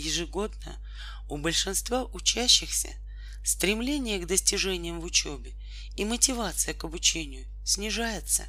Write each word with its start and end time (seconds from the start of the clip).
ежегодно 0.00 0.78
у 1.28 1.36
большинства 1.36 2.04
учащихся 2.04 2.90
стремление 3.44 4.18
к 4.18 4.26
достижениям 4.26 5.00
в 5.00 5.04
учебе 5.04 5.54
и 5.96 6.04
мотивация 6.04 6.74
к 6.74 6.84
обучению 6.84 7.46
снижается. 7.64 8.44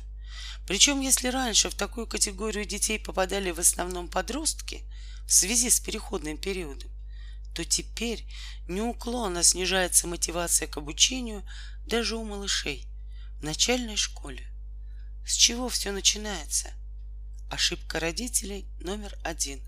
Причем, 0.68 1.02
если 1.02 1.28
раньше 1.28 1.70
в 1.70 1.76
такую 1.76 2.08
категорию 2.08 2.66
детей 2.66 3.00
попадали 3.00 3.52
в 3.52 3.60
основном 3.60 4.08
подростки 4.08 4.84
в 5.26 5.34
связи 5.34 5.70
с 5.70 5.79
переходным 5.79 6.38
периодом, 6.38 6.92
то 7.54 7.65
теперь 7.65 8.25
неуклонно 8.68 9.43
снижается 9.43 10.07
мотивация 10.07 10.68
к 10.68 10.77
обучению 10.77 11.43
даже 11.86 12.15
у 12.15 12.23
малышей 12.23 12.88
в 13.39 13.43
начальной 13.43 13.97
школе. 13.97 14.47
С 15.25 15.36
чего 15.36 15.70
все 15.70 15.91
начинается? 15.91 16.71
Ошибка 17.49 17.99
родителей 17.99 18.65
номер 18.79 19.18
один. 19.23 19.61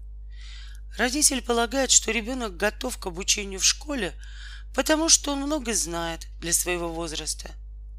Родитель 0.97 1.41
полагает, 1.41 1.89
что 1.89 2.11
ребенок 2.11 2.55
готов 2.55 2.97
к 2.97 3.07
обучению 3.07 3.59
в 3.59 3.65
школе, 3.65 4.13
потому 4.75 5.09
что 5.09 5.31
он 5.31 5.41
много 5.41 5.73
знает 5.73 6.27
для 6.39 6.53
своего 6.53 6.93
возраста. 6.93 7.51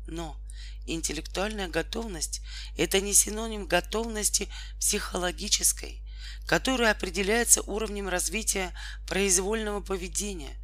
Но 0.06 0.40
интеллектуальная 0.86 1.68
готовность— 1.68 2.40
это 2.76 3.00
не 3.00 3.12
синоним 3.12 3.66
готовности 3.66 4.48
психологической, 4.78 6.04
которая 6.46 6.92
определяется 6.92 7.62
уровнем 7.62 8.08
развития 8.08 8.72
произвольного 9.08 9.80
поведения, 9.80 10.56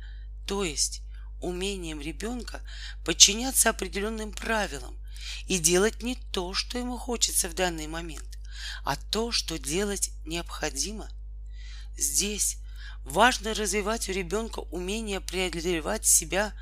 то 0.47 0.63
есть 0.63 1.03
умением 1.41 2.01
ребенка 2.01 2.61
подчиняться 3.05 3.71
определенным 3.71 4.31
правилам 4.31 4.97
и 5.47 5.59
делать 5.59 6.03
не 6.03 6.15
то, 6.15 6.55
что 6.55 6.79
ему 6.79 6.97
хочется 6.97 7.49
в 7.49 7.55
данный 7.55 7.89
момент, 7.89 8.39
а 8.85 8.97
то, 8.97 9.33
что 9.33 9.59
делать 9.59 10.11
необходимо. 10.25 11.11
Здесь 12.01 12.57
важно 13.05 13.53
развивать 13.53 14.09
у 14.09 14.13
ребенка 14.13 14.61
умение 14.61 15.21
преодолевать 15.21 16.07
себя, 16.07 16.55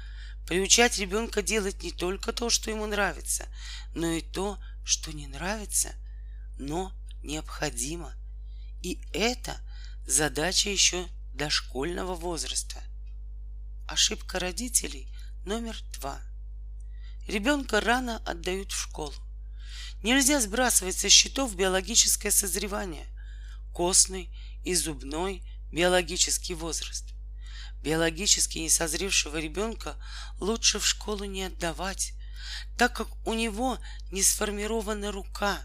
приучать 0.49 0.99
ребенка 0.99 1.43
делать 1.43 1.81
не 1.85 1.93
только 1.93 2.33
то, 2.33 2.51
что 2.51 2.73
ему 2.73 2.87
нравится, 2.87 3.47
но 3.95 4.09
и 4.09 4.21
то, 4.21 4.59
что 4.85 5.13
не 5.13 5.29
нравится, 5.29 5.95
но 6.59 6.93
необходимо. 7.23 8.13
И 8.83 9.01
это 9.13 9.57
задача 10.05 10.71
еще 10.71 11.07
дошкольного 11.35 12.17
возраста. 12.17 12.83
Ошибка 13.87 14.41
родителей 14.41 15.09
номер 15.45 15.77
два. 16.01 16.21
Ребенка 17.29 17.81
рано 17.81 18.17
отдают 18.27 18.73
в 18.73 18.81
школу. 18.81 19.15
Нельзя 20.03 20.41
сбрасывать 20.41 20.99
со 20.99 21.09
счетов 21.09 21.55
биологическое 21.55 22.33
созревание, 22.33 23.07
костный 23.73 24.35
и 24.69 24.75
зубной 24.75 25.43
биологический 25.73 26.53
возраст. 26.53 27.15
Биологически 27.83 28.59
несозревшего 28.59 29.39
ребенка 29.39 29.97
лучше 30.41 30.79
в 30.79 30.87
школу 30.87 31.25
не 31.25 31.45
отдавать, 31.45 32.13
так 32.77 32.95
как 32.95 33.09
у 33.27 33.33
него 33.33 33.79
не 34.13 34.23
сформирована 34.23 35.11
рука. 35.11 35.59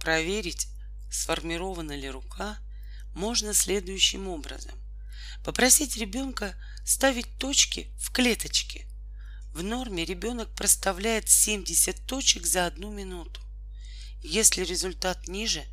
Проверить, 0.00 0.68
сформирована 1.10 1.96
ли 1.96 2.10
рука, 2.10 2.58
можно 3.14 3.54
следующим 3.54 4.28
образом. 4.28 4.78
Попросить 5.42 5.96
ребенка 5.96 6.54
ставить 6.84 7.38
точки 7.38 7.90
в 7.96 8.12
клеточке. 8.12 8.86
В 9.54 9.62
норме 9.62 10.04
ребенок 10.04 10.54
проставляет 10.54 11.30
70 11.30 12.04
точек 12.04 12.44
за 12.44 12.66
одну 12.66 12.90
минуту. 12.90 13.40
Если 14.20 14.62
результат 14.62 15.26
ниже, 15.26 15.64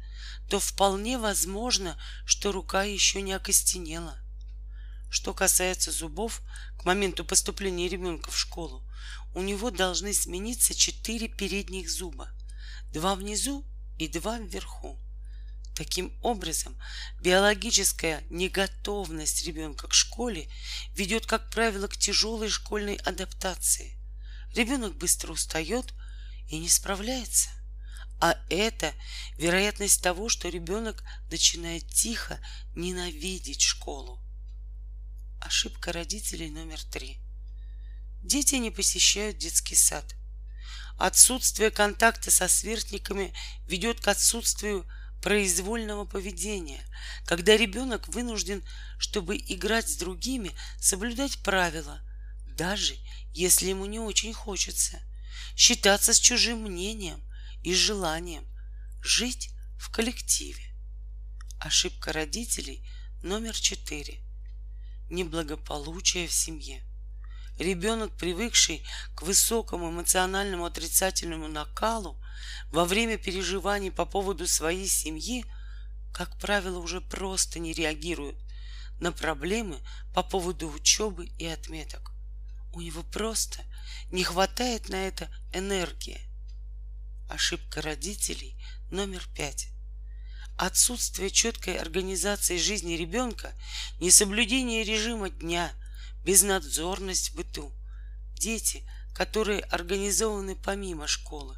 то 0.50 0.60
вполне 0.60 1.18
возможно, 1.18 1.98
что 2.26 2.52
рука 2.52 2.84
еще 2.84 3.22
не 3.22 3.34
окостенела. 3.34 4.18
Что 5.10 5.34
касается 5.34 5.92
зубов, 5.92 6.42
к 6.80 6.86
моменту 6.86 7.26
поступления 7.26 7.90
ребенка 7.90 8.32
в 8.32 8.38
школу 8.38 8.84
у 9.34 9.42
него 9.42 9.72
должны 9.72 10.14
смениться 10.14 10.74
четыре 10.74 11.28
передних 11.28 11.90
зуба, 11.90 12.30
два 12.94 13.16
внизу 13.16 13.66
и 13.98 14.08
два 14.08 14.40
вверху. 14.40 15.00
Таким 15.76 16.14
образом, 16.22 16.78
биологическая 17.22 18.24
неготовность 18.30 19.46
ребенка 19.46 19.88
к 19.88 19.94
школе 19.94 20.50
ведет, 20.96 21.26
как 21.26 21.50
правило, 21.50 21.88
к 21.88 21.98
тяжелой 21.98 22.50
школьной 22.50 22.96
адаптации. 22.96 23.98
Ребенок 24.54 24.96
быстро 24.98 25.32
устает 25.32 25.94
и 26.50 26.60
не 26.60 26.68
справляется. 26.68 27.50
А 28.22 28.38
это 28.50 28.94
вероятность 29.40 30.04
того, 30.04 30.30
что 30.30 30.48
ребенок 30.48 31.04
начинает 31.32 31.88
тихо 31.88 32.40
ненавидеть 32.76 33.64
школу. 33.64 34.22
Ошибка 35.42 35.92
родителей 35.92 36.52
номер 36.52 36.80
три. 36.84 37.18
Дети 38.22 38.56
не 38.56 38.70
посещают 38.70 39.40
детский 39.40 39.74
сад. 39.74 40.06
Отсутствие 41.00 41.72
контакта 41.72 42.30
со 42.30 42.48
сверстниками 42.48 43.34
ведет 43.68 44.02
к 44.02 44.08
отсутствию 44.08 44.86
произвольного 45.24 46.06
поведения, 46.06 46.86
когда 47.26 47.58
ребенок 47.58 48.08
вынужден, 48.08 48.64
чтобы 49.00 49.36
играть 49.36 49.90
с 49.90 49.96
другими, 49.96 50.52
соблюдать 50.80 51.42
правила, 51.42 52.00
даже 52.46 52.96
если 53.34 53.70
ему 53.70 53.88
не 53.88 53.98
очень 53.98 54.34
хочется, 54.34 55.02
считаться 55.56 56.14
с 56.14 56.20
чужим 56.20 56.62
мнением 56.62 57.24
и 57.64 57.74
желанием 57.74 58.46
жить 59.02 59.52
в 59.78 59.90
коллективе. 59.92 60.64
Ошибка 61.60 62.12
родителей 62.12 62.88
номер 63.24 63.54
четыре. 63.54 64.20
Неблагополучие 65.10 66.28
в 66.28 66.34
семье. 66.34 66.84
Ребенок, 67.60 68.16
привыкший 68.18 68.84
к 69.16 69.22
высокому 69.22 69.92
эмоциональному 69.92 70.66
отрицательному 70.66 71.48
накалу, 71.48 72.20
во 72.72 72.86
время 72.86 73.18
переживаний 73.18 73.92
по 73.92 74.06
поводу 74.06 74.48
своей 74.48 74.88
семьи, 74.88 75.46
как 76.14 76.40
правило, 76.40 76.80
уже 76.80 77.02
просто 77.02 77.60
не 77.60 77.74
реагирует 77.74 78.38
на 79.00 79.12
проблемы 79.12 79.80
по 80.14 80.24
поводу 80.24 80.70
учебы 80.70 81.28
и 81.38 81.46
отметок. 81.46 82.12
У 82.74 82.82
него 82.82 83.04
просто 83.04 83.64
не 84.12 84.24
хватает 84.24 84.90
на 84.90 85.08
это 85.08 85.30
энергии. 85.54 86.31
Ошибка 87.32 87.82
родителей 87.82 88.62
номер 88.90 89.26
пять. 89.34 89.70
Отсутствие 90.58 91.30
четкой 91.30 91.78
организации 91.78 92.58
жизни 92.58 92.96
ребенка, 92.96 93.54
несоблюдение 94.02 94.84
режима 94.84 95.30
дня, 95.30 95.72
безнадзорность 96.26 97.30
в 97.30 97.36
быту. 97.36 97.72
Дети, 98.34 98.86
которые 99.16 99.62
организованы 99.62 100.58
помимо 100.58 101.08
школы, 101.08 101.58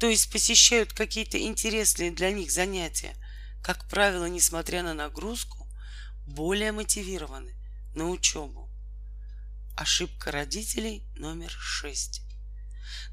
то 0.00 0.08
есть 0.08 0.32
посещают 0.32 0.94
какие-то 0.94 1.38
интересные 1.38 2.10
для 2.10 2.30
них 2.30 2.50
занятия, 2.50 3.14
как 3.62 3.86
правило, 3.90 4.24
несмотря 4.24 4.82
на 4.82 4.94
нагрузку, 4.94 5.68
более 6.24 6.72
мотивированы 6.72 7.54
на 7.94 8.08
учебу. 8.08 8.70
Ошибка 9.76 10.32
родителей 10.32 11.04
номер 11.16 11.50
шесть. 11.50 12.22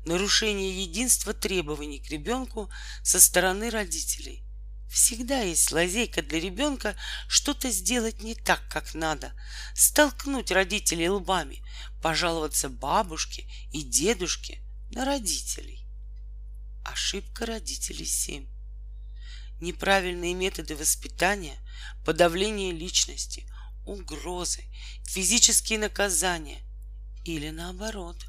Нарушение 0.06 0.84
единства 0.84 1.34
требований 1.34 2.00
к 2.00 2.10
ребенку 2.10 2.70
со 3.04 3.20
стороны 3.20 3.70
родителей. 3.70 4.44
Всегда 4.90 5.42
есть 5.42 5.72
лазейка 5.72 6.24
для 6.24 6.40
ребенка 6.40 6.96
что-то 7.28 7.70
сделать 7.70 8.24
не 8.24 8.34
так, 8.34 8.68
как 8.70 8.96
надо, 8.96 9.34
столкнуть 9.76 10.52
родителей 10.52 11.10
лбами, 11.10 11.64
пожаловаться 12.02 12.70
бабушке 12.70 13.48
и 13.72 13.84
дедушке 13.84 14.64
на 14.92 15.06
родителей. 15.06 15.86
Ошибка 16.84 17.46
родителей 17.46 18.06
7. 18.06 18.48
Неправильные 19.62 20.34
методы 20.34 20.76
воспитания, 20.76 21.60
подавление 22.04 22.72
личности, 22.72 23.48
угрозы, 23.86 24.64
физические 25.06 25.78
наказания 25.78 26.64
или 27.26 27.52
наоборот, 27.52 28.26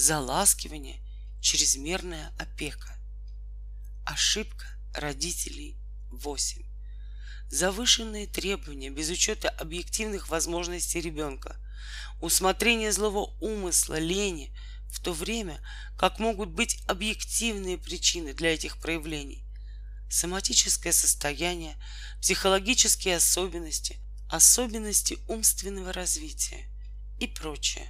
заласкивание, 0.00 1.00
чрезмерная 1.40 2.32
опека. 2.38 2.96
Ошибка 4.06 4.66
родителей 4.94 5.76
8. 6.10 6.62
Завышенные 7.50 8.26
требования 8.26 8.90
без 8.90 9.10
учета 9.10 9.48
объективных 9.48 10.28
возможностей 10.28 11.00
ребенка, 11.00 11.56
усмотрение 12.20 12.92
злого 12.92 13.36
умысла, 13.40 13.98
лени– 13.98 14.54
в 14.90 15.00
то 15.00 15.12
время 15.12 15.60
как 15.96 16.18
могут 16.18 16.50
быть 16.50 16.82
объективные 16.86 17.78
причины 17.78 18.34
для 18.34 18.54
этих 18.54 18.78
проявлений. 18.78 19.44
Соматическое 20.10 20.92
состояние, 20.92 21.76
психологические 22.20 23.16
особенности, 23.16 23.98
особенности 24.28 25.18
умственного 25.28 25.92
развития 25.92 26.68
и 27.20 27.26
прочее. 27.26 27.88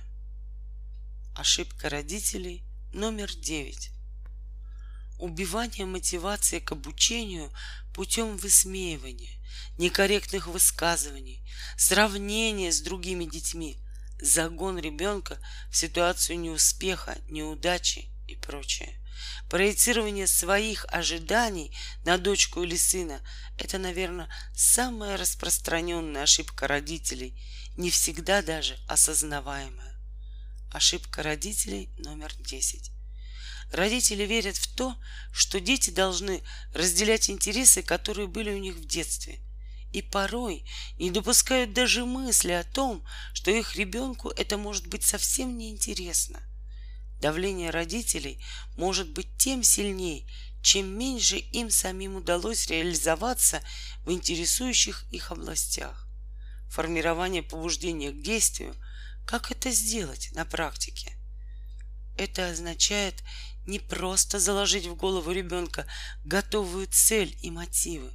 Ошибка 1.35 1.88
родителей 1.88 2.65
номер 2.93 3.32
девять. 3.32 3.93
Убивание 5.19 5.87
мотивации 5.87 6.59
к 6.59 6.73
обучению 6.73 7.53
путем 7.94 8.37
высмеивания, 8.37 9.41
некорректных 9.79 10.49
высказываний, 10.49 11.43
сравнения 11.79 12.73
с 12.73 12.81
другими 12.81 13.25
детьми, 13.25 13.79
загон 14.21 14.79
ребенка 14.79 15.38
в 15.71 15.77
ситуацию 15.77 16.38
неуспеха, 16.41 17.17
неудачи 17.29 18.11
и 18.27 18.35
прочее. 18.35 19.00
Проецирование 19.49 20.27
своих 20.27 20.85
ожиданий 20.88 21.75
на 22.05 22.19
дочку 22.19 22.65
или 22.65 22.77
сына– 22.77 23.21
это, 23.59 23.79
наверное, 23.79 24.29
самая 24.55 25.17
распространенная 25.17 26.25
ошибка 26.25 26.67
родителей, 26.67 27.41
не 27.77 27.88
всегда 27.91 28.43
даже 28.43 28.77
осознаваемая. 28.88 29.89
Ошибка 30.70 31.25
родителей 31.25 31.88
номер 31.99 32.32
10. 32.38 32.93
Родители 33.72 34.22
верят 34.22 34.56
в 34.56 34.72
то, 34.76 34.94
что 35.32 35.58
дети 35.58 35.90
должны 35.90 36.43
разделять 36.72 37.28
интересы, 37.28 37.82
которые 37.82 38.28
были 38.28 38.52
у 38.52 38.58
них 38.58 38.76
в 38.76 38.87
детстве, 38.87 39.40
и 39.93 40.00
порой 40.00 40.64
не 40.96 41.11
допускают 41.11 41.72
даже 41.72 42.05
мысли 42.05 42.52
о 42.52 42.62
том, 42.62 43.05
что 43.34 43.50
их 43.50 43.75
ребенку 43.75 44.28
это 44.31 44.56
может 44.58 44.87
быть 44.87 45.02
совсем 45.02 45.58
неинтересно. 45.58 46.40
Давление 47.20 47.70
родителей 47.70 48.40
может 48.76 49.11
быть 49.11 49.37
тем 49.38 49.64
сильнее, 49.64 50.25
чем 50.62 50.87
меньше 50.96 51.37
им 51.37 51.70
самим 51.70 52.14
удалось 52.14 52.69
реализоваться 52.69 53.61
в 54.05 54.12
интересующих 54.12 55.05
их 55.11 55.32
областях. 55.32 56.06
Формирование 56.69 57.43
побуждения 57.43 58.12
к 58.12 58.22
действию– 58.22 58.76
как 59.31 59.53
это 59.53 59.71
сделать 59.71 60.31
на 60.32 60.44
практике? 60.44 61.17
Это 62.19 62.50
означает 62.50 63.23
не 63.65 63.79
просто 63.79 64.41
заложить 64.41 64.87
в 64.87 64.97
голову 64.97 65.31
ребенка 65.31 65.87
готовую 66.25 66.88
цель 66.91 67.38
и 67.41 67.49
мотивы, 67.49 68.11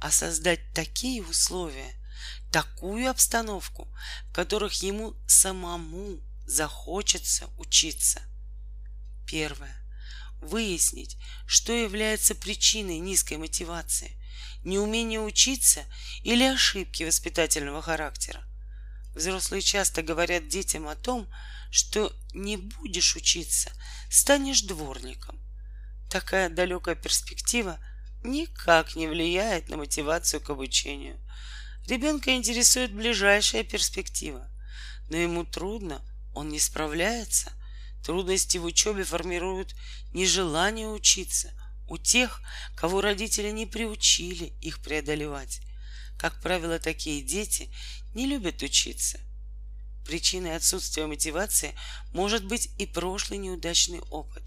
а 0.00 0.10
создать 0.10 0.72
такие 0.72 1.22
условия, 1.22 1.94
такую 2.50 3.10
обстановку, 3.10 3.94
в 4.30 4.32
которых 4.32 4.72
ему 4.82 5.14
самому 5.26 6.18
захочется 6.46 7.50
учиться. 7.58 8.22
Первое. 9.26 9.76
Выяснить, 10.40 11.18
что 11.46 11.74
является 11.74 12.34
причиной 12.34 13.00
низкой 13.00 13.36
мотивации, 13.36 14.18
неумение 14.64 15.20
учиться 15.20 15.84
или 16.22 16.44
ошибки 16.44 17.02
воспитательного 17.02 17.82
характера. 17.82 18.42
Взрослые 19.14 19.62
часто 19.62 20.02
говорят 20.02 20.48
детям 20.48 20.88
о 20.88 20.96
том, 20.96 21.28
что 21.70 22.12
не 22.32 22.56
будешь 22.56 23.16
учиться, 23.16 23.70
станешь 24.10 24.62
дворником. 24.62 25.40
Такая 26.10 26.48
далекая 26.48 26.94
перспектива 26.94 27.78
никак 28.22 28.96
не 28.96 29.06
влияет 29.06 29.68
на 29.68 29.76
мотивацию 29.76 30.40
к 30.40 30.50
обучению. 30.50 31.18
Ребенка 31.86 32.34
интересует 32.34 32.92
ближайшая 32.94 33.62
перспектива, 33.62 34.48
но 35.10 35.16
ему 35.16 35.44
трудно, 35.44 36.02
он 36.32 36.48
не 36.48 36.58
справляется. 36.58 37.52
Трудности 38.04 38.58
в 38.58 38.64
учебе 38.64 39.04
формируют 39.04 39.74
нежелание 40.12 40.88
учиться 40.88 41.52
у 41.88 41.98
тех, 41.98 42.40
кого 42.76 43.00
родители 43.00 43.50
не 43.50 43.66
приучили 43.66 44.52
их 44.60 44.82
преодолевать. 44.82 45.60
Как 46.18 46.40
правило, 46.40 46.78
такие 46.78 47.22
дети 47.22 47.70
не 48.14 48.26
любят 48.26 48.62
учиться. 48.62 49.18
Причиной 50.06 50.56
отсутствия 50.56 51.06
мотивации 51.06 51.74
может 52.12 52.44
быть 52.44 52.70
и 52.78 52.86
прошлый 52.86 53.38
неудачный 53.38 54.00
опыт. 54.10 54.42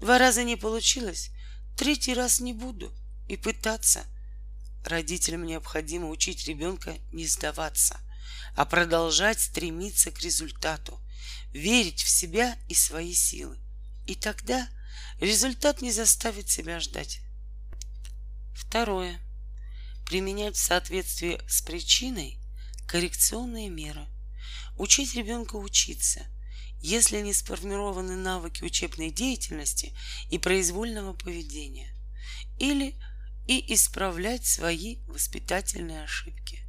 Два 0.00 0.18
раза 0.18 0.44
не 0.44 0.56
получилось, 0.56 1.30
третий 1.76 2.14
раз 2.14 2.40
не 2.40 2.52
буду 2.52 2.92
и 3.28 3.36
пытаться. 3.36 4.04
Родителям 4.84 5.44
необходимо 5.44 6.08
учить 6.10 6.46
ребенка 6.46 6.96
не 7.12 7.26
сдаваться, 7.26 7.98
а 8.54 8.64
продолжать 8.64 9.40
стремиться 9.40 10.10
к 10.10 10.20
результату, 10.20 11.00
верить 11.52 12.02
в 12.02 12.08
себя 12.08 12.56
и 12.68 12.74
свои 12.74 13.14
силы. 13.14 13.58
И 14.06 14.14
тогда 14.14 14.68
результат 15.20 15.80
не 15.80 15.90
заставит 15.90 16.50
себя 16.50 16.80
ждать. 16.80 17.20
Второе. 18.54 19.18
Применять 20.06 20.56
в 20.56 20.62
соответствии 20.62 21.40
с 21.48 21.62
причиной 21.62 22.38
коррекционные 22.86 23.68
меры. 23.68 24.06
Учить 24.76 25.14
ребенка 25.14 25.56
учиться, 25.56 26.26
если 26.80 27.20
не 27.20 27.32
сформированы 27.32 28.16
навыки 28.16 28.62
учебной 28.62 29.10
деятельности 29.10 29.96
и 30.30 30.38
произвольного 30.38 31.14
поведения. 31.14 31.94
Или 32.58 32.96
и 33.46 33.74
исправлять 33.74 34.46
свои 34.46 34.98
воспитательные 35.06 36.04
ошибки. 36.04 36.60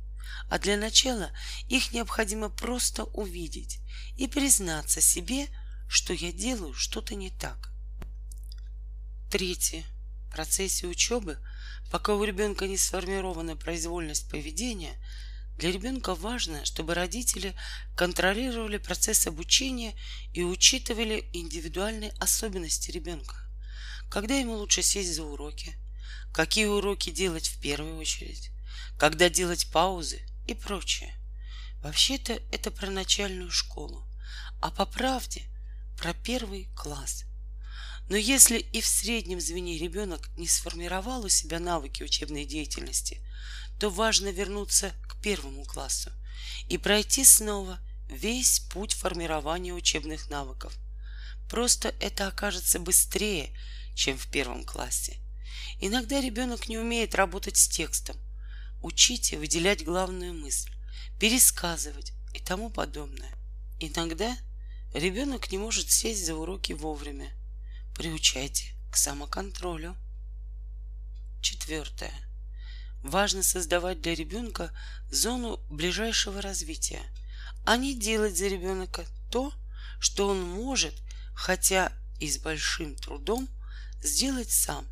А 0.50 0.59
для 0.59 0.77
начала 0.77 1.31
их 1.67 1.91
необходимо 1.91 2.50
просто 2.50 3.06
увидеть 3.06 3.79
и 4.17 4.27
признаться 4.27 5.01
себе, 5.01 5.47
что 5.88 6.13
я 6.13 6.31
делаю 6.31 6.73
что-то 6.73 7.15
не 7.15 7.31
так. 7.31 7.71
Третье. 9.31 9.83
В 10.27 10.31
процессе 10.35 10.88
учебы, 10.88 11.38
пока 11.91 12.13
у 12.13 12.23
ребенка 12.23 12.67
не 12.67 12.77
сформирована 12.77 13.56
произвольность 13.56 14.29
поведения, 14.29 14.94
для 15.57 15.72
ребенка 15.72 16.16
важно, 16.16 16.66
чтобы 16.66 16.94
родители 16.94 17.56
контролировали 17.96 18.78
процесс 18.78 19.25
обучения 19.25 19.96
и 20.34 20.44
учитывали 20.44 21.30
индивидуальные 21.34 22.12
особенности 22.19 22.92
ребенка. 22.92 23.36
Когда 24.10 24.36
ему 24.36 24.56
лучше 24.56 24.81
сесть 24.81 25.13
за 25.13 25.24
уроки, 25.24 25.75
какие 26.34 26.66
уроки 26.66 27.10
делать 27.10 27.48
в 27.48 27.62
первую 27.62 27.98
очередь, 27.98 28.52
когда 28.98 29.30
делать 29.30 29.72
паузы 29.72 30.22
и 30.48 30.54
прочее. 30.54 31.13
Вообще-то 31.81 32.42
это 32.51 32.72
про 32.72 32.90
начальную 32.90 33.51
школу, 33.51 34.06
а 34.62 34.72
по 34.72 34.86
правде 34.86 35.44
про 35.98 36.13
первый 36.13 36.69
класс. 36.75 37.25
Но 38.10 38.18
если 38.18 38.60
и 38.60 38.81
в 38.81 38.86
среднем 38.86 39.40
звене 39.40 39.78
ребенок 39.78 40.30
не 40.38 40.48
сформировал 40.48 41.25
у 41.25 41.30
себя 41.30 41.60
навыки 41.60 42.04
учебной 42.04 42.46
деятельности, 42.46 43.25
то 43.80 43.89
важно 43.89 44.30
вернуться 44.30 44.94
к 45.07 45.22
первому 45.22 45.66
классу 45.66 46.12
и 46.69 46.77
пройти 46.77 47.24
снова 47.25 47.80
весь 48.10 48.60
путь 48.72 48.94
формирования 48.94 49.74
учебных 49.74 50.30
навыков. 50.30 50.74
Просто 51.50 51.94
это 52.00 52.27
окажется 52.27 52.80
быстрее, 52.80 53.56
чем 53.95 54.18
в 54.18 54.27
первом 54.27 54.63
классе. 54.63 55.18
Иногда 55.80 56.22
ребенок 56.22 56.69
не 56.69 56.77
умеет 56.77 57.16
работать 57.16 57.57
с 57.57 57.68
текстом. 57.68 58.16
Учите 58.81 59.38
выделять 59.38 59.83
главную 59.83 60.33
мысль, 60.33 60.72
пересказывать 61.19 62.13
и 62.33 62.39
тому 62.39 62.69
подобное. 62.69 63.32
Иногда 63.79 64.36
ребенок 64.94 65.51
не 65.51 65.58
может 65.58 65.91
сесть 65.91 66.25
за 66.25 66.36
уроки 66.36 66.74
вовремя. 66.74 67.32
Приучайте 67.96 68.74
к 68.91 68.98
самоконтролю. 68.98 69.96
Четвертое. 71.41 72.13
Важно 73.05 73.43
создавать 73.43 74.01
для 74.01 74.15
ребенка 74.15 74.71
зону 75.12 75.59
ближайшего 75.69 76.41
развития, 76.41 77.03
а 77.63 77.77
не 77.77 77.93
делать 77.93 78.35
за 78.35 78.47
ребенка 78.47 79.05
то, 79.29 79.53
что 80.00 80.27
он 80.27 80.41
может, 80.41 80.95
хотя 81.35 81.91
и 82.19 82.27
с 82.27 82.39
большим 82.39 82.95
трудом, 82.95 83.47
сделать 84.01 84.50
сам. 84.50 84.88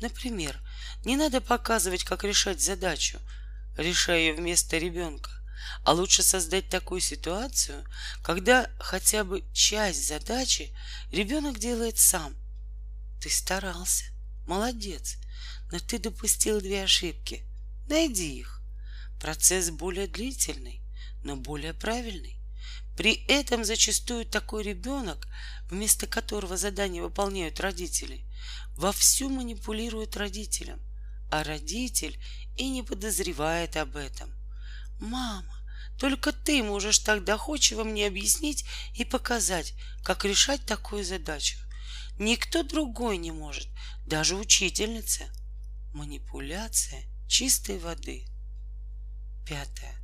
Например, 0.00 0.60
не 1.04 1.14
надо 1.14 1.40
показывать, 1.40 2.02
как 2.02 2.24
решать 2.24 2.60
задачу, 2.60 3.20
решая 3.76 4.18
ее 4.18 4.34
вместо 4.34 4.76
ребенка, 4.76 5.30
а 5.84 5.92
лучше 5.92 6.24
создать 6.24 6.68
такую 6.68 7.00
ситуацию, 7.00 7.86
когда 8.24 8.68
хотя 8.80 9.22
бы 9.22 9.44
часть 9.52 10.08
задачи 10.08 10.76
ребенок 11.12 11.60
делает 11.60 11.96
сам. 11.96 12.34
Ты 13.22 13.30
старался, 13.30 14.06
молодец, 14.48 15.16
но 15.70 15.78
ты 15.78 15.98
допустил 15.98 16.60
две 16.60 16.84
ошибки. 16.84 17.44
Найди 17.88 18.38
их. 18.38 18.60
Процесс 19.20 19.70
более 19.70 20.06
длительный, 20.06 20.80
но 21.22 21.36
более 21.36 21.74
правильный. 21.74 22.38
При 22.96 23.24
этом 23.28 23.64
зачастую 23.64 24.24
такой 24.24 24.62
ребенок, 24.62 25.28
вместо 25.70 26.06
которого 26.06 26.56
задание 26.56 27.02
выполняют 27.02 27.60
родители, 27.60 28.24
вовсю 28.76 29.28
манипулирует 29.28 30.16
родителем, 30.16 30.80
а 31.30 31.44
родитель 31.44 32.18
и 32.56 32.68
не 32.68 32.82
подозревает 32.82 33.76
об 33.76 33.96
этом. 33.96 34.32
Мама, 34.98 35.56
только 35.98 36.32
ты 36.32 36.62
можешь 36.62 36.98
так 36.98 37.24
доходчиво 37.24 37.84
мне 37.84 38.06
объяснить 38.06 38.64
и 38.94 39.04
показать, 39.04 39.74
как 40.02 40.24
решать 40.24 40.64
такую 40.64 41.04
задачу. 41.04 41.58
Никто 42.18 42.62
другой 42.62 43.18
не 43.18 43.30
может, 43.30 43.68
даже 44.06 44.36
учительница. 44.36 45.24
Манипуляция 45.96 47.06
чистой 47.26 47.78
воды. 47.78 48.26
Пятое. 49.46 49.94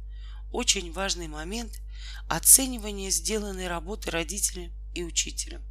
Очень 0.51 0.91
важный 0.91 1.29
момент– 1.29 1.83
оценивание 2.31 3.11
сделанной 3.11 3.69
работы 3.69 4.11
родителем 4.11 4.73
и 4.95 5.03
учителем. 5.03 5.63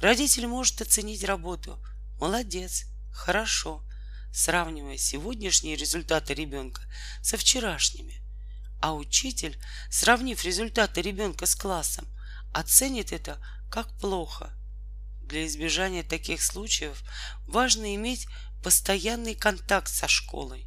Родитель 0.00 0.48
может 0.48 0.80
оценить 0.80 1.22
работу. 1.22 1.80
Молодец, 2.18 2.86
хорошо, 3.12 3.84
сравнивая 4.32 4.96
сегодняшние 4.96 5.76
результаты 5.76 6.34
ребенка 6.34 6.82
со 7.22 7.36
вчерашними. 7.36 8.24
А 8.82 8.92
учитель, 8.92 9.56
сравнив 9.88 10.44
результаты 10.44 11.00
ребенка 11.00 11.46
с 11.46 11.54
классом, 11.54 12.08
оценит 12.52 13.12
это 13.12 13.38
как 13.70 13.96
плохо. 14.00 14.52
Для 15.22 15.46
избежания 15.46 16.02
таких 16.02 16.42
случаев 16.42 17.04
важно 17.46 17.94
иметь 17.94 18.26
постоянный 18.64 19.34
контакт 19.34 19.92
со 19.92 20.08
школой 20.08 20.66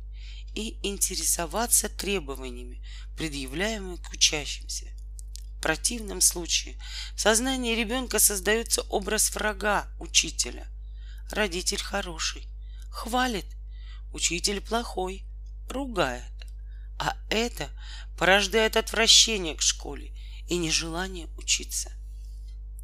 и 0.54 0.78
интересоваться 0.88 1.90
требованиями, 1.90 2.86
предъявляемыми 3.18 3.96
к 3.98 4.12
учащимся. 4.14 4.86
В 5.58 5.62
противном 5.62 6.22
случае 6.22 6.80
в 7.16 7.20
сознании 7.20 7.76
ребенка 7.76 8.20
создается 8.20 8.84
образ 8.84 9.34
врага 9.34 9.88
учителя. 10.00 10.68
Родитель 11.32 11.82
хороший, 11.82 12.48
хвалит, 12.92 13.48
учитель 14.14 14.62
плохой, 14.62 15.26
ругает. 15.68 16.32
А 17.00 17.18
это 17.32 17.70
порождает 18.16 18.78
отвращение 18.78 19.56
к 19.56 19.62
школе 19.62 20.16
и 20.48 20.58
нежелание 20.58 21.28
учиться. 21.36 21.92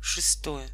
Шестое. 0.02 0.70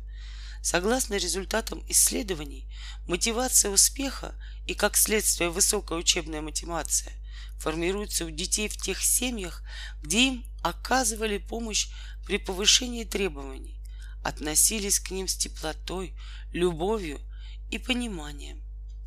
Согласно 0.62 1.16
результатам 1.16 1.84
исследований, 1.88 2.70
мотивация 3.08 3.72
успеха 3.72 4.36
и, 4.66 4.74
как 4.74 4.98
следствие, 4.98 5.50
высокая 5.50 5.98
учебная 5.98 6.42
мотивация 6.42 7.14
формируется 7.60 8.26
у 8.26 8.30
детей 8.30 8.68
в 8.68 8.78
тех 8.78 9.02
семьях, 9.02 9.64
где 10.02 10.28
им 10.28 10.46
оказывали 10.62 11.38
помощь 11.38 11.88
при 12.26 12.38
повышении 12.38 13.04
требований, 13.04 13.80
относились 14.24 15.00
к 15.00 15.12
ним 15.12 15.28
с 15.28 15.36
теплотой, 15.36 16.16
любовью 16.52 17.20
и 17.70 17.78
пониманием. 17.78 18.64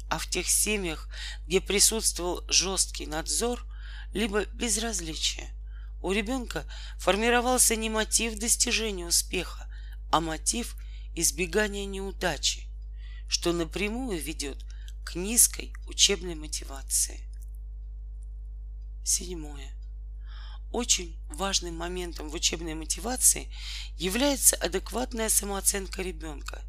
А 0.08 0.18
в 0.18 0.28
тех 0.28 0.48
семьях, 0.48 1.08
где 1.46 1.60
присутствовал 1.60 2.44
жесткий 2.48 3.06
надзор, 3.06 3.64
либо 4.12 4.44
безразличие, 4.46 5.50
у 6.02 6.12
ребенка 6.12 6.66
формировался 6.98 7.76
не 7.76 7.88
мотив 7.88 8.38
достижения 8.38 9.06
успеха, 9.06 9.66
а 10.10 10.20
мотив 10.20 10.76
избегания 11.14 11.84
неудачи, 11.84 12.68
что 13.28 13.52
напрямую 13.52 14.20
ведет 14.20 14.64
к 15.04 15.14
низкой 15.14 15.72
учебной 15.86 16.34
мотивации. 16.34 17.28
Седьмое. 19.04 19.72
Очень 20.70 21.18
важным 21.28 21.76
моментом 21.76 22.30
в 22.30 22.34
учебной 22.34 22.74
мотивации 22.74 23.52
является 23.96 24.56
адекватная 24.56 25.28
самооценка 25.28 26.02
ребенка. 26.02 26.62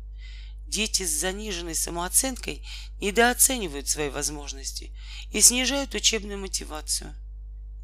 Дети 0.68 1.04
с 1.06 1.20
заниженной 1.20 1.76
самооценкой 1.76 2.66
недооценивают 3.00 3.88
свои 3.88 4.10
возможности 4.10 4.92
и 5.32 5.40
снижают 5.40 5.94
учебную 5.94 6.40
мотивацию. 6.40 7.16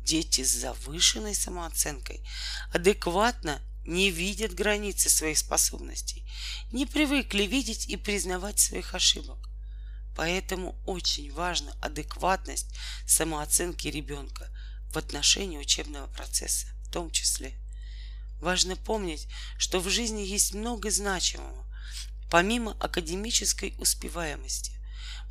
Дети 0.03 0.43
с 0.43 0.51
завышенной 0.51 1.35
самооценкой 1.35 2.27
адекватно 2.73 3.61
не 3.89 4.11
видят 4.11 4.53
границы 4.53 5.09
своих 5.09 5.37
способностей, 5.39 6.23
не 6.71 6.85
привыкли 6.85 7.43
видеть 7.43 7.87
и 7.87 7.97
признавать 7.97 8.59
своих 8.59 8.93
ошибок. 8.93 9.49
Поэтому 10.15 10.75
очень 10.85 11.31
важна 11.33 11.73
адекватность 11.81 12.67
самооценки 13.07 13.87
ребенка 13.87 14.49
в 14.91 14.97
отношении 14.97 15.57
учебного 15.57 16.07
процесса 16.07 16.67
в 16.83 16.91
том 16.91 17.09
числе. 17.09 17.55
Важно 18.39 18.75
помнить, 18.75 19.27
что 19.57 19.79
в 19.79 19.89
жизни 19.89 20.21
есть 20.21 20.53
много 20.53 20.91
значимого. 20.91 21.65
Помимо 22.29 22.77
академической 22.79 23.73
успеваемости, 23.79 24.71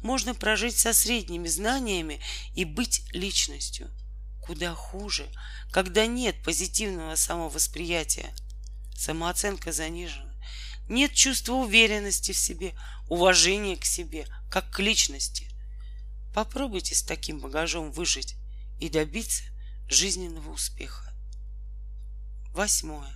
можно 0.03 0.35
прожить 0.35 0.77
со 0.77 0.93
средними 0.93 1.47
знаниями 1.47 2.21
и 2.55 2.65
быть 2.65 3.03
личностью. 3.13 3.89
Куда 4.43 4.75
хуже, 4.75 5.29
когда 5.71 6.07
нет 6.07 6.43
позитивного 6.43 7.15
самовосприятия– 7.15 8.35
самооценка 8.99 9.71
занижена, 9.71 10.35
нет 10.89 11.13
чувства 11.13 11.55
уверенности 11.55 12.33
в 12.33 12.37
себе, 12.37 12.75
уважения 13.09 13.77
к 13.77 13.85
себе, 13.85 14.27
как 14.51 14.71
к 14.71 14.81
личности. 14.81 15.49
Попробуйте 16.35 16.95
с 16.95 17.03
таким 17.03 17.39
багажом 17.39 17.93
выжить 17.93 18.37
и 18.81 18.89
добиться 18.89 19.45
жизненного 19.89 20.51
успеха. 20.51 21.13
Восьмое. 22.53 23.15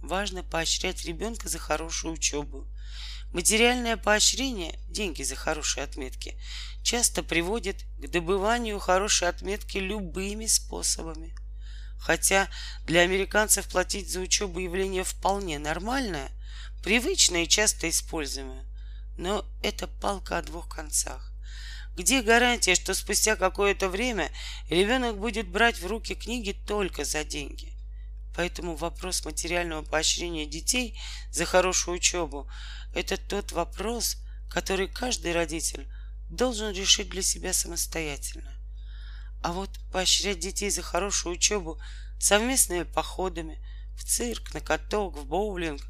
Важно 0.00 0.44
поощрять 0.44 1.04
ребенка 1.04 1.48
за 1.48 1.58
хорошую 1.58 2.14
учебу. 2.14 2.66
Материальное 3.32 3.96
поощрение, 3.96 4.78
деньги 4.88 5.22
за 5.22 5.34
хорошие 5.34 5.84
отметки, 5.84 6.40
часто 6.82 7.22
приводит 7.22 7.82
к 7.98 8.08
добыванию 8.08 8.78
хорошей 8.78 9.28
отметки 9.28 9.78
любыми 9.78 10.46
способами– 10.46 11.34
Хотя 11.98 12.48
для 12.86 13.00
американцев 13.00 13.68
платить 13.68 14.10
за 14.10 14.20
учебу 14.20 14.60
явление 14.60 15.04
вполне 15.04 15.58
нормальное, 15.58 16.30
привычное 16.82 17.44
и 17.44 17.48
часто 17.48 17.88
используемое. 17.88 18.64
Но 19.16 19.44
это 19.62 19.86
палка 19.86 20.38
о 20.38 20.42
двух 20.42 20.68
концах. 20.68 21.32
Где 21.96 22.22
гарантия, 22.22 22.76
что 22.76 22.94
спустя 22.94 23.34
какое-то 23.34 23.88
время 23.88 24.30
ребенок 24.70 25.18
будет 25.18 25.48
брать 25.48 25.80
в 25.80 25.86
руки 25.86 26.14
книги 26.14 26.52
только 26.52 27.04
за 27.04 27.24
деньги? 27.24 27.72
Поэтому 28.36 28.76
вопрос 28.76 29.24
материального 29.24 29.82
поощрения 29.82 30.46
детей 30.46 30.96
за 31.32 31.44
хорошую 31.44 31.96
учебу– 31.96 32.48
это 32.94 33.16
тот 33.16 33.52
вопрос, 33.52 34.16
который 34.48 34.86
каждый 34.86 35.32
родитель 35.32 35.88
должен 36.30 36.72
решить 36.72 37.08
для 37.08 37.22
себя 37.22 37.52
самостоятельно. 37.52 38.57
А 39.42 39.52
вот 39.52 39.70
поощрять 39.92 40.40
детей 40.40 40.70
за 40.70 40.82
хорошую 40.82 41.36
учебу 41.36 41.80
совместными 42.18 42.82
походами 42.82 43.58
в 43.96 44.04
цирк, 44.04 44.52
на 44.54 44.60
каток, 44.60 45.16
в 45.16 45.26
боулинг 45.26 45.82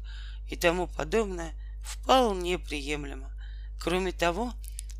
и 0.47 0.55
тому 0.55 0.87
подобное 0.87 1.53
вполне 1.83 2.59
приемлемо. 2.59 3.31
Кроме 3.79 4.11
того, 4.11 4.53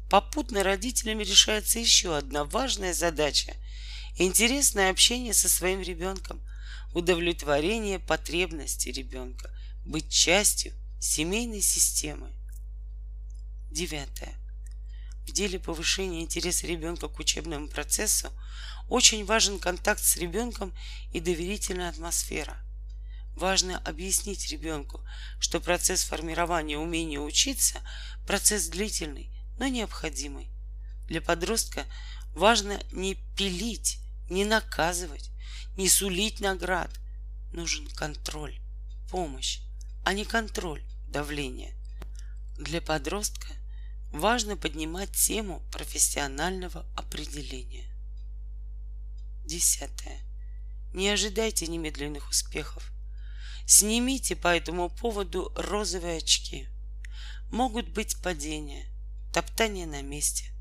попутно 0.10 0.63
родителями 0.63 1.24
решается 1.24 1.79
еще 1.79 2.15
одна 2.18 2.46
важная 2.46 2.94
задача– 2.94 3.56
интересное 4.18 4.89
общение 4.89 5.34
со 5.34 5.50
своим 5.50 5.82
ребенком, 5.82 6.41
удовлетворение 6.94 8.00
потребностей 8.00 8.91
ребенка, 8.91 9.50
быть 9.86 10.10
частью 10.10 10.74
семейной 11.00 11.62
системы. 11.62 12.32
Девятое. 13.72 14.36
В 15.29 15.31
деле 15.31 15.59
повышения 15.59 16.21
интереса 16.21 16.65
ребенка 16.65 17.07
к 17.07 17.19
учебному 17.19 17.67
процессу 17.67 18.31
очень 18.88 19.24
важен 19.25 19.59
контакт 19.59 20.03
с 20.03 20.17
ребенком 20.17 20.74
и 21.13 21.19
доверительная 21.19 21.89
атмосфера. 21.89 22.57
Важно 23.36 23.77
объяснить 23.77 24.50
ребенку, 24.51 25.05
что 25.39 25.59
процесс 25.59 26.03
формирования 26.03 26.79
умения 26.79 27.19
учиться– 27.19 27.79
процесс 28.25 28.69
длительный, 28.69 29.31
но 29.59 29.67
необходимый. 29.67 30.50
Для 31.05 31.21
подростка 31.21 31.86
важно 32.33 32.81
не 32.91 33.13
пилить, 33.38 34.00
не 34.31 34.45
наказывать, 34.45 35.29
не 35.77 35.88
сулить 35.89 36.39
наград. 36.39 36.89
Нужен 37.53 37.88
контроль, 37.91 38.59
помощь, 39.12 39.59
а 40.03 40.13
не 40.13 40.25
контроль, 40.25 40.83
давление. 41.07 41.75
Для 42.57 42.81
подростка 42.81 43.59
важно 44.12 44.58
поднимать 44.58 45.12
тему 45.12 45.62
профессионального 45.72 46.86
определения. 46.96 47.86
Десятое. 49.46 50.20
Не 50.94 51.10
ожидайте 51.10 51.68
немедленных 51.68 52.30
успехов. 52.30 52.92
Снимите 53.66 54.36
по 54.36 54.48
этому 54.48 54.89
поводу 54.89 55.51
розовые 55.56 56.18
очки. 56.18 56.68
Могут 57.51 57.89
быть 57.89 58.22
падения, 58.22 58.88
топтание 59.34 59.86
на 59.86 60.01
месте. 60.01 60.51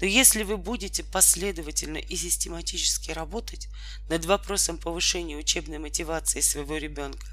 Но 0.00 0.06
если 0.06 0.42
вы 0.42 0.56
будете 0.56 1.04
последовательно 1.04 1.98
и 1.98 2.16
систематически 2.16 3.10
работать 3.12 3.68
над 4.08 4.24
вопросом 4.24 4.78
повышения 4.78 5.36
учебной 5.36 5.78
мотивации 5.78 6.40
своего 6.40 6.76
ребенка, 6.76 7.26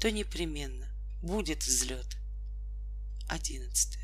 то 0.00 0.10
непременно 0.10 0.88
будет 1.22 1.64
взлет. 1.64 2.16
Одиннадцатое 3.28 4.01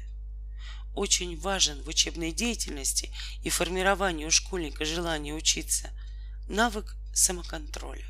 очень 0.99 1.39
важен 1.39 1.81
в 1.83 1.89
учебной 1.89 2.33
деятельности 2.33 3.13
и 3.43 3.51
формировании 3.51 4.25
у 4.25 4.31
школьника 4.33 4.85
желания 4.85 5.33
учиться 5.33 5.91
навык 6.49 6.97
самоконтроля. 7.15 8.05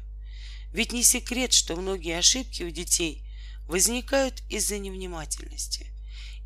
Ведь 0.73 0.93
не 0.93 1.03
секрет, 1.03 1.53
что 1.53 1.77
многие 1.77 2.17
ошибки 2.17 2.63
у 2.63 2.71
детей 2.71 3.25
возникают 3.67 4.43
из-за 4.49 4.79
невнимательности. 4.79 5.87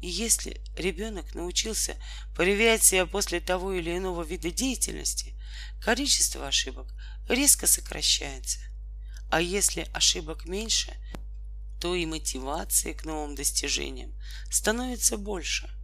И 0.01 0.09
если 0.09 0.61
ребенок 0.77 1.33
научился 1.37 1.97
проверять 2.35 2.83
себя 2.83 3.07
после 3.07 3.39
того 3.39 3.73
или 3.73 3.97
иного 3.97 4.25
вида 4.25 4.51
деятельности, 4.51 5.35
количество 5.81 6.49
ошибок 6.49 6.93
резко 7.29 7.69
сокращается. 7.69 8.59
А 9.31 9.41
если 9.41 9.89
ошибок 9.93 10.47
меньше, 10.47 10.93
то 11.81 11.95
и 11.95 12.05
мотивация 12.05 12.95
к 12.95 13.05
новым 13.05 13.37
достижениям 13.37 14.13
становится 14.51 15.17
больше– 15.17 15.71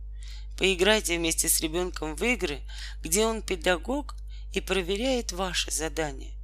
Поиграйте 0.58 1.16
вместе 1.16 1.48
с 1.48 1.60
ребенком 1.60 2.16
в 2.16 2.24
игры, 2.24 2.60
где 3.00 3.24
он 3.24 3.42
педагог 3.42 4.16
и 4.52 4.60
проверяет 4.60 5.30
ваши 5.30 5.70
задания. 5.70 6.34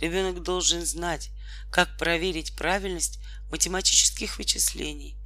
Ребенок 0.00 0.42
должен 0.42 0.84
знать, 0.84 1.30
как 1.70 1.96
проверить 1.96 2.56
правильность 2.56 3.20
математических 3.52 4.38
вычислений, 4.38 5.16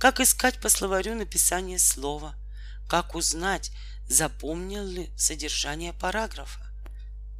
как 0.00 0.18
искать 0.18 0.60
по 0.60 0.68
словарю 0.68 1.14
написание 1.14 1.78
слова, 1.78 2.34
как 2.88 3.14
узнать, 3.14 3.70
запомнил 4.08 4.84
ли 4.84 5.12
содержание 5.16 5.92
параграфа. 5.92 6.66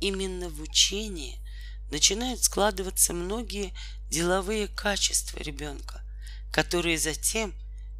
Именно 0.00 0.48
в 0.50 0.60
учении 0.60 1.44
начинают 1.90 2.44
складываться 2.44 3.12
многие 3.12 3.74
деловые 4.08 4.68
качества 4.68 5.38
ребенка, 5.40 6.02
которые 6.52 6.96
затем 6.96 7.52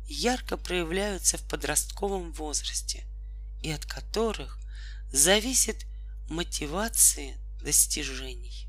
ярко 0.07 0.57
проявляются 0.57 1.39
в 1.39 1.43
подростковом 1.49 2.33
возрасте 2.33 3.05
и 3.63 3.71
от 3.71 3.85
которых 3.87 4.59
зависит 5.11 5.87
мотивация 6.29 7.39
достижений. 7.63 8.64